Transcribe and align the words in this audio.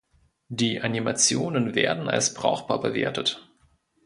Die 0.49 0.81
Animationen 0.81 1.75
werden 1.75 2.09
als 2.09 2.33
"brauchbar" 2.33 2.81
bewertet. 2.81 3.47